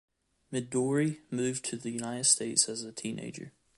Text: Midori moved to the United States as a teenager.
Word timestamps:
Midori 0.51 1.21
moved 1.29 1.63
to 1.65 1.77
the 1.77 1.91
United 1.91 2.23
States 2.23 2.67
as 2.67 2.81
a 2.83 2.91
teenager. 2.91 3.53